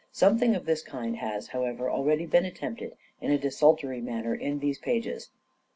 [0.11, 4.79] Something of this kind has, however, already been attempted in a desultory manner in these
[4.79, 5.29] pages.